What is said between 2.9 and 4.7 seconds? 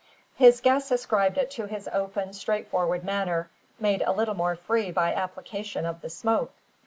manner, made a little more